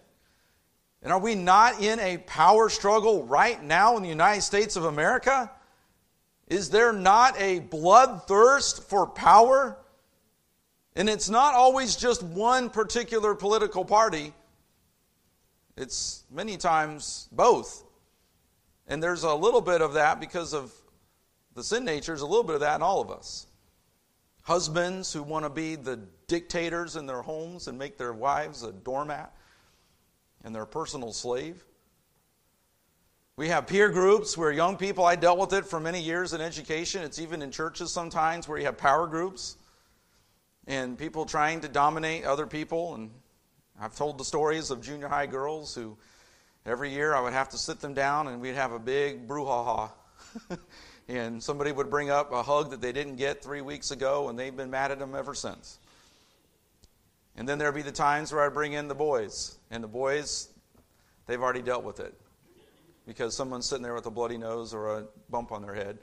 [1.01, 4.85] And are we not in a power struggle right now in the United States of
[4.85, 5.49] America?
[6.47, 9.75] Is there not a bloodthirst for power?
[10.95, 14.33] And it's not always just one particular political party,
[15.81, 17.83] it's many times both.
[18.87, 20.71] And there's a little bit of that because of
[21.55, 23.47] the sin nature, there's a little bit of that in all of us.
[24.43, 28.71] Husbands who want to be the dictators in their homes and make their wives a
[28.71, 29.33] doormat
[30.43, 31.63] and their personal slave.
[33.35, 36.41] We have peer groups where young people, I dealt with it for many years in
[36.41, 37.01] education.
[37.01, 39.57] It's even in churches sometimes where you have power groups
[40.67, 42.95] and people trying to dominate other people.
[42.95, 43.11] And
[43.81, 45.97] I've told the stories of junior high girls who
[46.67, 49.89] every year I would have to sit them down and we'd have a big brouhaha.
[51.07, 54.37] and somebody would bring up a hug that they didn't get three weeks ago and
[54.37, 55.79] they've been mad at them ever since.
[57.35, 60.49] And then there'd be the times where I'd bring in the boys, and the boys,
[61.25, 62.13] they've already dealt with it
[63.07, 65.97] because someone's sitting there with a bloody nose or a bump on their head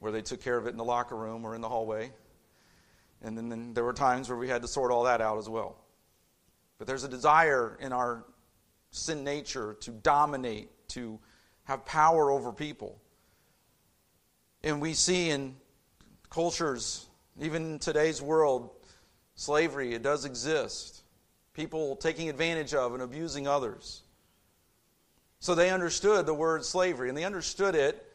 [0.00, 2.10] where they took care of it in the locker room or in the hallway.
[3.22, 5.48] And then, then there were times where we had to sort all that out as
[5.48, 5.76] well.
[6.80, 8.24] But there's a desire in our
[8.90, 11.18] sin nature to dominate, to
[11.64, 12.98] have power over people.
[14.64, 15.56] And we see in
[16.30, 17.06] cultures,
[17.38, 18.70] even in today's world,
[19.34, 21.02] slavery, it does exist.
[21.52, 24.00] People taking advantage of and abusing others.
[25.38, 28.10] So they understood the word slavery, and they understood it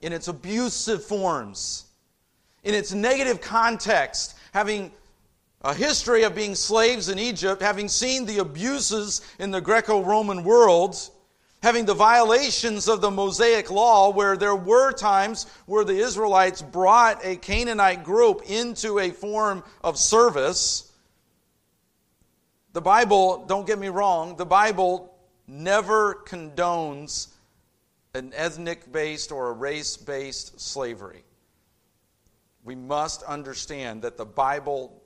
[0.00, 1.86] in its abusive forms,
[2.62, 4.92] in its negative context, having
[5.62, 10.42] a history of being slaves in Egypt, having seen the abuses in the Greco Roman
[10.42, 10.96] world,
[11.62, 17.22] having the violations of the Mosaic law, where there were times where the Israelites brought
[17.24, 20.90] a Canaanite group into a form of service.
[22.72, 25.14] The Bible, don't get me wrong, the Bible
[25.46, 27.28] never condones
[28.14, 31.22] an ethnic based or a race based slavery.
[32.64, 34.99] We must understand that the Bible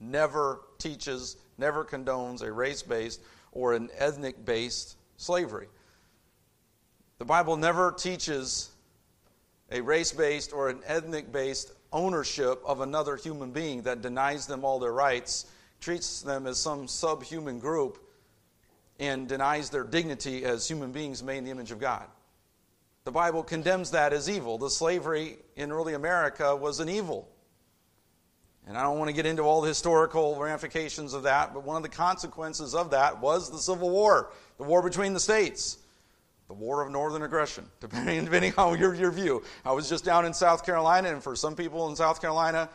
[0.00, 3.20] never teaches, never condones a race based
[3.52, 5.68] or an ethnic based slavery.
[7.18, 8.70] The Bible never teaches
[9.70, 14.64] a race based or an ethnic based ownership of another human being that denies them
[14.64, 15.46] all their rights,
[15.80, 17.98] treats them as some subhuman group,
[18.98, 22.06] and denies their dignity as human beings made in the image of God.
[23.04, 24.58] The Bible condemns that as evil.
[24.58, 27.28] The slavery in early America was an evil.
[28.66, 31.76] And I don't want to get into all the historical ramifications of that, but one
[31.76, 35.78] of the consequences of that was the Civil War, the war between the states,
[36.48, 39.42] the war of northern aggression, depending, depending on your, your view.
[39.64, 42.70] I was just down in South Carolina, and for some people in South Carolina,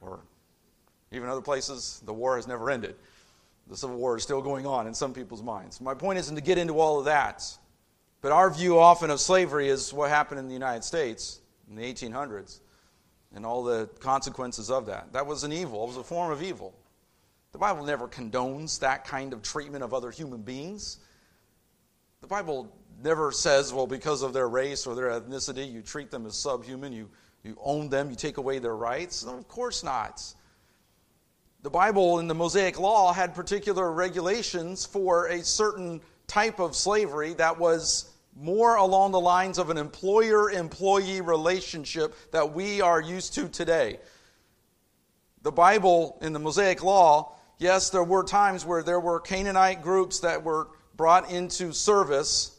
[0.00, 0.20] or
[1.10, 2.94] even other places, the war has never ended.
[3.66, 5.80] The Civil War is still going on in some people's minds.
[5.80, 7.44] My point isn't to get into all of that,
[8.20, 11.82] but our view often of slavery is what happened in the United States in the
[11.82, 12.60] 1800s
[13.34, 15.12] and all the consequences of that.
[15.12, 16.74] That was an evil, it was a form of evil.
[17.52, 20.98] The Bible never condones that kind of treatment of other human beings.
[22.20, 26.26] The Bible never says, well, because of their race or their ethnicity, you treat them
[26.26, 27.08] as subhuman, you,
[27.42, 29.24] you own them, you take away their rights.
[29.24, 30.22] No, of course not.
[31.62, 37.34] The Bible in the Mosaic Law had particular regulations for a certain type of slavery
[37.34, 38.10] that was
[38.40, 43.98] more along the lines of an employer employee relationship that we are used to today.
[45.42, 50.20] The Bible in the Mosaic Law, yes, there were times where there were Canaanite groups
[50.20, 52.56] that were brought into service,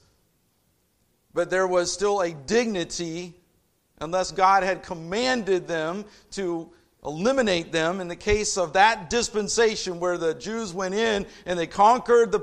[1.34, 3.34] but there was still a dignity
[4.02, 6.72] unless God had commanded them to
[7.06, 11.68] eliminate them in the case of that dispensation where the Jews went in and they
[11.68, 12.40] conquered the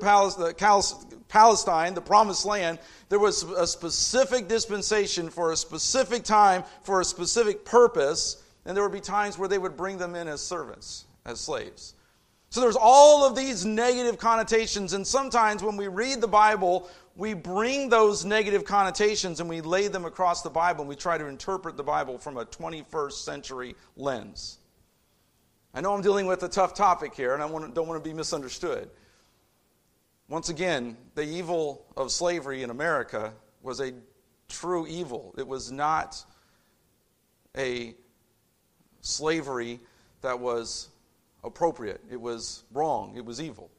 [1.29, 2.79] Palestine, the promised land.
[3.09, 8.83] There was a specific dispensation for a specific time, for a specific purpose, and there
[8.83, 11.95] would be times where they would bring them in as servants, as slaves.
[12.51, 17.35] So there's all of these negative connotations, and sometimes when we read the Bible, we
[17.35, 21.27] bring those negative connotations and we lay them across the Bible and we try to
[21.27, 24.59] interpret the Bible from a 21st century lens.
[25.75, 28.15] I know I'm dealing with a tough topic here, and I don't want to be
[28.15, 28.91] misunderstood.
[30.29, 33.93] Once again, the evil of slavery in America was a
[34.49, 35.35] true evil.
[35.39, 36.25] It was not
[37.57, 37.95] a
[39.01, 39.81] slavery
[40.23, 40.89] that was
[41.45, 42.01] appropriate.
[42.11, 43.17] It was wrong.
[43.17, 43.71] It was evil.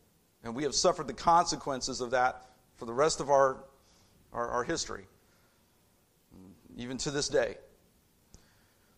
[0.43, 2.45] And we have suffered the consequences of that
[2.77, 3.65] for the rest of our,
[4.31, 5.05] our, our history,
[6.77, 7.57] even to this day.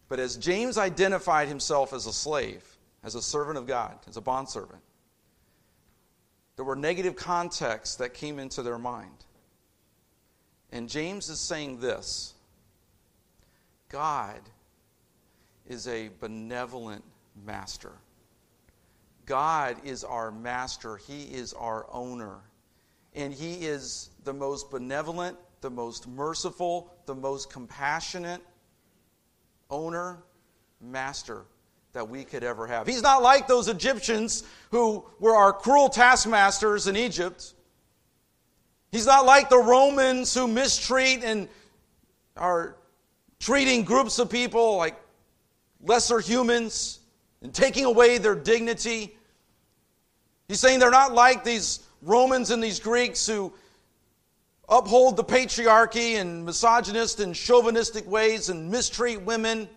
[0.07, 2.63] But as James identified himself as a slave,
[3.03, 4.81] as a servant of God, as a bondservant,
[6.60, 9.24] there were negative contexts that came into their mind.
[10.74, 12.34] And James is saying this
[13.88, 14.41] God
[15.70, 17.05] is a benevolent
[17.45, 17.93] master.
[19.26, 22.39] God is our master, He is our owner.
[23.16, 28.41] And He is the most benevolent, the most merciful, the most compassionate
[29.70, 30.18] owner,
[30.82, 31.45] master
[31.93, 32.87] that we could ever have.
[32.87, 37.53] He's not like those Egyptians who were our cruel taskmasters in Egypt.
[38.91, 41.47] He's not like the Romans who mistreat and
[42.37, 42.75] are
[43.39, 44.99] treating groups of people like
[45.81, 46.99] lesser humans
[47.41, 49.15] and taking away their dignity.
[50.47, 53.53] He's saying they're not like these Romans and these Greeks who
[54.67, 59.67] uphold the patriarchy and misogynist and chauvinistic ways and mistreat women.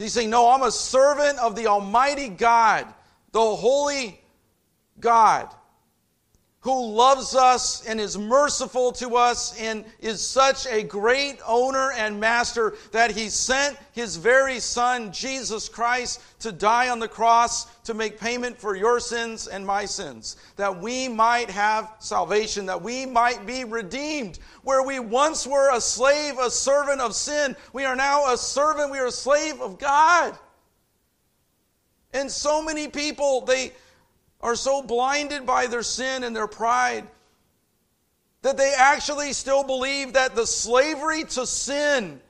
[0.00, 2.86] He's saying, No, I'm a servant of the Almighty God,
[3.32, 4.18] the Holy
[4.98, 5.54] God
[6.62, 12.20] who loves us and is merciful to us and is such a great owner and
[12.20, 17.94] master that he sent his very son, Jesus Christ, to die on the cross to
[17.94, 23.06] make payment for your sins and my sins, that we might have salvation, that we
[23.06, 24.38] might be redeemed.
[24.62, 28.90] Where we once were a slave, a servant of sin, we are now a servant,
[28.90, 30.38] we are a slave of God.
[32.12, 33.72] And so many people, they
[34.40, 37.06] are so blinded by their sin and their pride
[38.42, 42.20] that they actually still believe that the slavery to sin,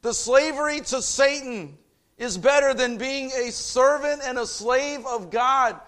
[0.00, 1.76] the slavery to Satan,
[2.16, 5.78] is better than being a servant and a slave of God.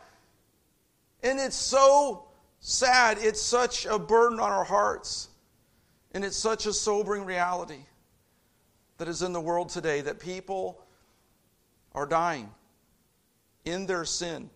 [1.23, 2.27] And it's so
[2.61, 3.19] sad.
[3.21, 5.29] It's such a burden on our hearts.
[6.13, 7.81] And it's such a sobering reality
[8.99, 10.83] that is in the world today that people
[11.95, 12.51] are dying
[13.65, 14.51] in their sin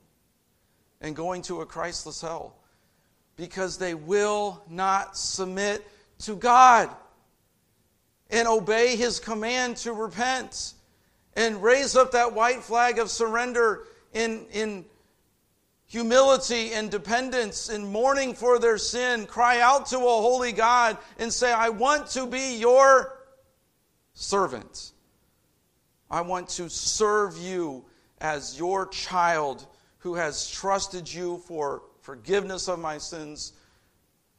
[1.01, 2.57] and going to a Christless hell
[3.37, 5.87] because they will not submit
[6.21, 6.91] to God
[8.31, 10.75] and obey His command to repent
[11.35, 14.85] and raise up that white flag of surrender in, in
[15.87, 19.27] humility and dependence and mourning for their sin.
[19.27, 23.17] Cry out to a holy God and say, I want to be your
[24.13, 24.93] servant.
[26.11, 27.85] I want to serve you
[28.21, 29.67] as your child
[30.01, 33.53] who has trusted you for forgiveness of my sins,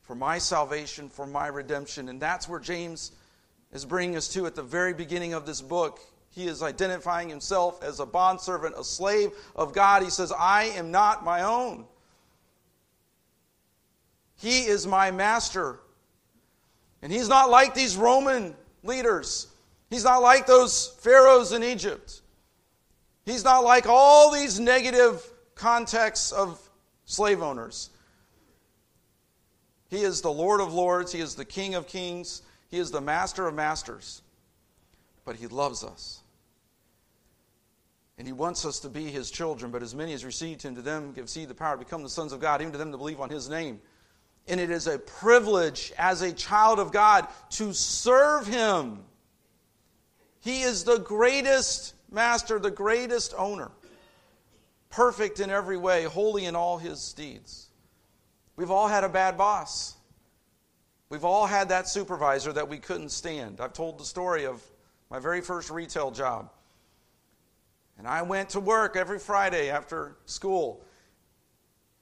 [0.02, 2.10] for my salvation, for my redemption.
[2.10, 3.14] And that's where James
[3.72, 6.00] is bringing us to at the very beginning of this book.
[6.30, 10.04] He is identifying himself as a bondservant, a slave of God.
[10.04, 11.86] He says, I am not my own.
[14.40, 15.80] He is my master.
[17.04, 19.48] And he's not like these Roman leaders.
[19.90, 22.22] He's not like those pharaohs in Egypt.
[23.26, 25.31] He's not like all these negative
[25.62, 26.60] context of
[27.06, 27.92] slave owners.
[29.90, 33.02] He is the Lord of lords, He is the King of kings, He is the
[33.02, 34.24] master of masters.
[35.24, 36.22] But He loves us.
[38.18, 39.72] And He wants us to be His children.
[39.72, 42.10] But as many as received Him, to them give seed the power to become the
[42.10, 43.80] sons of God, even to them to believe on His name.
[44.48, 49.04] And it is a privilege as a child of God to serve Him.
[50.40, 53.70] He is the greatest master, the greatest owner
[54.92, 57.68] perfect in every way, holy in all his deeds.
[58.56, 59.96] We've all had a bad boss.
[61.10, 63.60] We've all had that supervisor that we couldn't stand.
[63.60, 64.62] I've told the story of
[65.10, 66.52] my very first retail job.
[67.98, 70.84] And I went to work every Friday after school.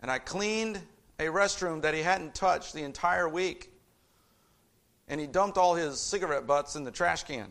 [0.01, 0.79] And I cleaned
[1.19, 3.71] a restroom that he hadn't touched the entire week.
[5.07, 7.47] And he dumped all his cigarette butts in the trash can.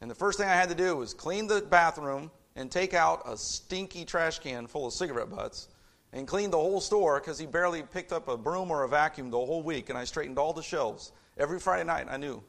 [0.00, 3.22] And the first thing I had to do was clean the bathroom, and take out
[3.24, 5.68] a stinky trash can full of cigarette butts
[6.12, 9.30] and clean the whole store because he barely picked up a broom or a vacuum
[9.30, 9.90] the whole week.
[9.90, 12.08] And I straightened all the shelves every Friday night.
[12.10, 12.42] I knew.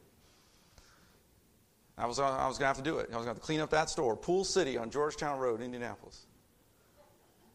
[1.96, 3.08] I was, I was going to have to do it.
[3.12, 5.60] I was going to have to clean up that store, Pool City on Georgetown Road,
[5.60, 6.26] Indianapolis.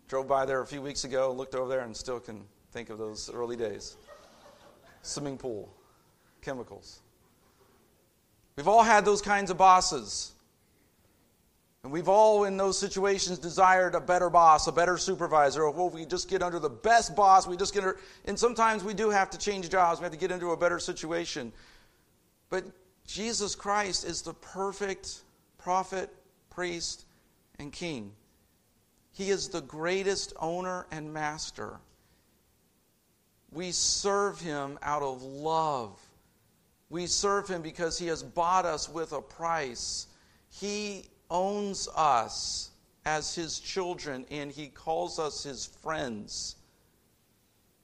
[0.08, 2.98] Drove by there a few weeks ago, looked over there, and still can think of
[2.98, 3.98] those early days.
[5.02, 5.74] Swimming pool,
[6.42, 7.02] chemicals.
[8.56, 10.35] We've all had those kinds of bosses.
[11.86, 15.62] And we've all, in those situations, desired a better boss, a better supervisor.
[15.62, 18.00] Or well, if we just get under the best boss, we just get under.
[18.26, 20.00] And sometimes we do have to change jobs.
[20.00, 21.54] We have to get into a better situation.
[22.50, 22.64] But
[23.06, 25.22] Jesus Christ is the perfect
[25.60, 26.10] prophet,
[26.50, 27.06] priest,
[27.60, 28.14] and king.
[29.12, 31.78] He is the greatest owner and master.
[33.52, 36.00] We serve him out of love.
[36.90, 40.08] We serve him because he has bought us with a price.
[40.50, 42.72] He owns us
[43.06, 46.56] as his children and he calls us his friends.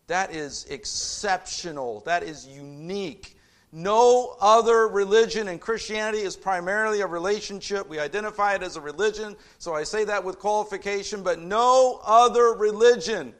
[0.07, 2.01] That is exceptional.
[2.01, 3.37] That is unique.
[3.71, 7.87] No other religion, and Christianity is primarily a relationship.
[7.87, 12.51] We identify it as a religion, so I say that with qualification, but no other
[12.51, 13.33] religion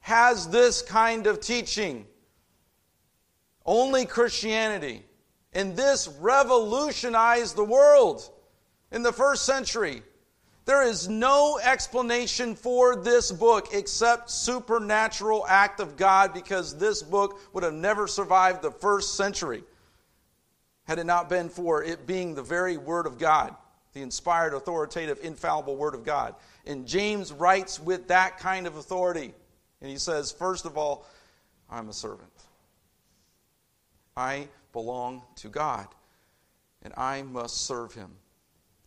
[0.00, 2.06] has this kind of teaching.
[3.64, 5.04] Only Christianity.
[5.52, 8.28] And this revolutionized the world
[8.94, 10.02] in the first century.
[10.66, 17.38] There is no explanation for this book except supernatural act of God because this book
[17.52, 19.64] would have never survived the first century
[20.84, 23.54] had it not been for it being the very word of God,
[23.94, 26.34] the inspired, authoritative, infallible word of God.
[26.64, 29.34] And James writes with that kind of authority.
[29.80, 31.06] And he says, first of all,
[31.68, 32.30] I'm a servant.
[34.16, 35.88] I belong to God,
[36.82, 38.10] and I must serve him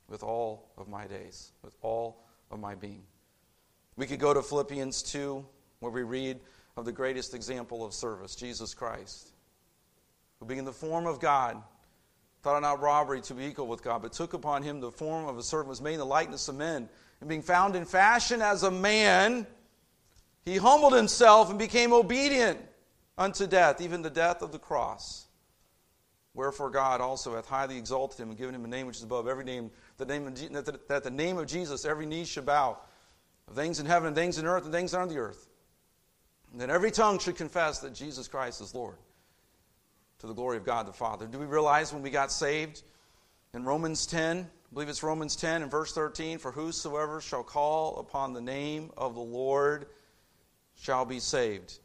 [0.09, 3.03] with all of my days, with all of my being.
[3.95, 5.45] We could go to Philippians 2,
[5.79, 6.39] where we read
[6.75, 9.31] of the greatest example of service, Jesus Christ,
[10.39, 11.61] who being in the form of God,
[12.43, 15.37] thought not robbery to be equal with God, but took upon him the form of
[15.37, 16.87] a servant, was made in the likeness of men,
[17.19, 19.47] and being found in fashion as a man,
[20.45, 22.59] he humbled himself and became obedient
[23.17, 25.26] unto death, even the death of the cross.
[26.37, 29.27] Wherefore God also hath highly exalted him and given him a name which is above
[29.27, 32.77] every name, the name that, that the name of Jesus every knee should bow,
[33.47, 35.47] of things in heaven and things in earth and things on the earth.
[36.51, 38.97] And that every tongue should confess that Jesus Christ is Lord,
[40.19, 41.25] to the glory of God the Father.
[41.25, 42.83] Do we realize when we got saved
[43.55, 47.97] in Romans 10, I believe it's Romans 10 and verse 13, for whosoever shall call
[47.97, 49.87] upon the name of the Lord
[50.75, 51.79] shall be saved.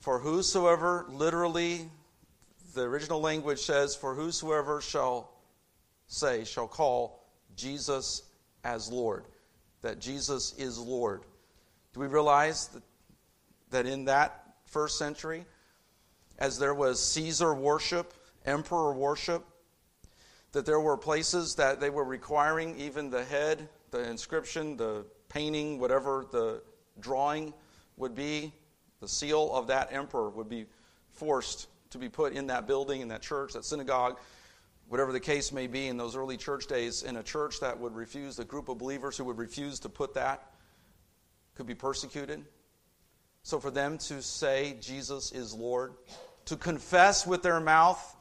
[0.00, 1.90] For whosoever literally
[2.78, 5.32] the original language says, For whosoever shall
[6.06, 7.24] say, shall call
[7.56, 8.22] Jesus
[8.62, 9.24] as Lord,
[9.82, 11.22] that Jesus is Lord.
[11.92, 12.82] Do we realize that,
[13.70, 15.44] that in that first century,
[16.38, 18.14] as there was Caesar worship,
[18.46, 19.44] emperor worship,
[20.52, 25.80] that there were places that they were requiring even the head, the inscription, the painting,
[25.80, 26.62] whatever the
[27.00, 27.52] drawing
[27.96, 28.52] would be,
[29.00, 30.66] the seal of that emperor would be
[31.10, 34.18] forced to be put in that building, in that church, that synagogue,
[34.88, 37.94] whatever the case may be in those early church days, in a church that would
[37.94, 40.50] refuse, a group of believers who would refuse to put that
[41.54, 42.44] could be persecuted.
[43.42, 45.94] So for them to say Jesus is Lord,
[46.46, 48.16] to confess with their mouth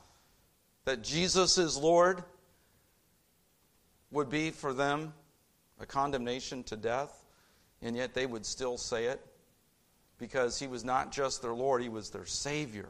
[0.86, 2.24] that Jesus is Lord,
[4.12, 5.14] would be for them
[5.80, 7.26] a condemnation to death,
[7.82, 9.20] and yet they would still say it
[10.18, 12.90] because he was not just their Lord, he was their Savior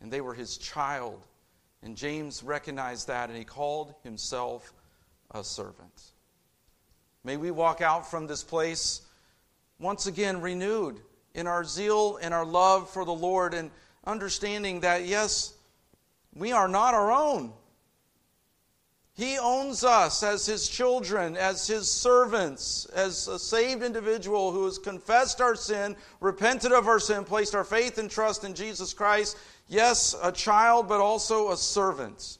[0.00, 1.20] and they were his child.
[1.82, 4.72] And James recognized that and he called himself
[5.30, 6.12] a servant.
[7.24, 9.02] May we walk out from this place
[9.78, 11.00] once again renewed
[11.34, 13.70] in our zeal and our love for the Lord and
[14.04, 15.54] understanding that, yes,
[16.34, 17.52] we are not our own.
[19.14, 24.78] He owns us as His children, as His servants, as a saved individual who has
[24.78, 29.36] confessed our sin, repented of our sin, placed our faith and trust in Jesus Christ.
[29.70, 32.36] Yes, a child, but also a servant.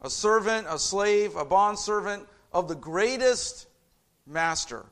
[0.00, 3.66] A servant, a slave, a bondservant of the greatest
[4.26, 4.86] master,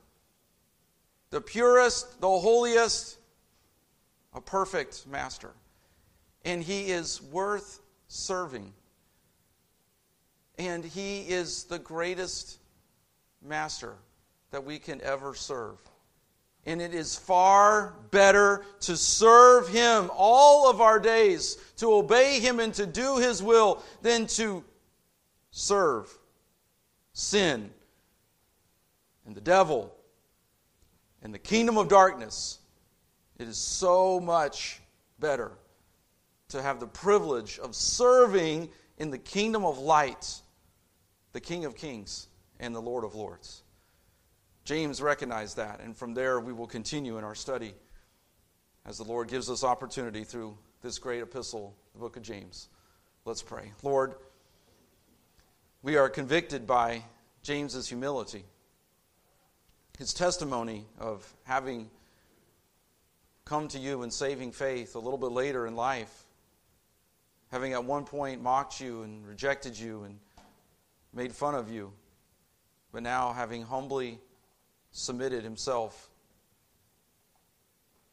[1.30, 3.18] the purest, the holiest,
[4.34, 5.52] a perfect master.
[6.44, 8.74] And He is worth serving
[10.58, 12.58] and He is the greatest
[13.40, 13.94] master
[14.50, 15.78] that we can ever serve.
[16.68, 22.60] And it is far better to serve Him all of our days, to obey Him
[22.60, 24.62] and to do His will, than to
[25.50, 26.14] serve
[27.14, 27.70] sin
[29.24, 29.94] and the devil
[31.22, 32.58] and the kingdom of darkness.
[33.38, 34.82] It is so much
[35.18, 35.52] better
[36.48, 40.34] to have the privilege of serving in the kingdom of light
[41.32, 42.28] the King of Kings
[42.60, 43.62] and the Lord of Lords.
[44.68, 47.72] James recognized that, and from there we will continue in our study
[48.84, 52.68] as the Lord gives us opportunity through this great epistle, the book of James.
[53.24, 53.72] Let's pray.
[53.82, 54.16] Lord,
[55.82, 57.02] we are convicted by
[57.42, 58.44] James's humility,
[59.96, 61.88] his testimony of having
[63.46, 66.26] come to you in saving faith a little bit later in life,
[67.50, 70.18] having at one point mocked you and rejected you and
[71.14, 71.90] made fun of you,
[72.92, 74.18] but now having humbly
[74.90, 76.10] submitted himself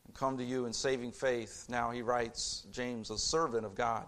[0.06, 4.06] and come to you in saving faith, now he writes, James, a servant of God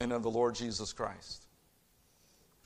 [0.00, 1.46] and of the Lord Jesus Christ.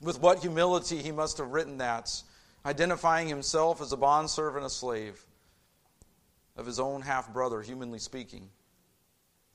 [0.01, 2.21] With what humility he must have written that,
[2.65, 5.23] identifying himself as a bondservant, a slave
[6.55, 8.49] of his own half brother, humanly speaking,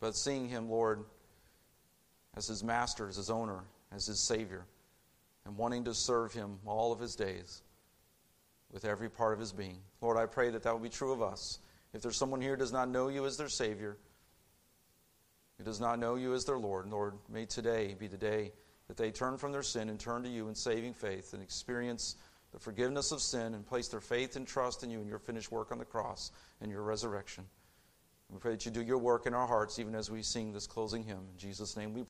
[0.01, 1.05] but seeing him, Lord,
[2.37, 3.61] as his master, as his owner,
[3.93, 4.65] as his Savior,
[5.45, 7.63] and wanting to serve him all of his days
[8.75, 9.79] with every part of his being.
[10.03, 11.61] Lord, I pray that that will be true of us.
[11.95, 13.97] If there's someone here who does not know you as their Savior,
[15.57, 18.53] who does not know you as their Lord, Lord, may today be the day
[18.89, 22.17] that they turn from their sin and turn to you in saving faith and experience
[22.53, 25.53] the forgiveness of sin and place their faith and trust in you and your finished
[25.53, 27.45] work on the cross and your resurrection.
[28.29, 30.67] We pray that you do your work in our hearts even as we sing this
[30.67, 31.29] closing hymn.
[31.33, 32.03] In Jesus' name we